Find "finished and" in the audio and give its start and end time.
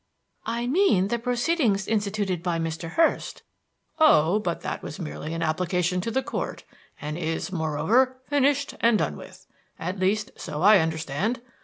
8.27-8.97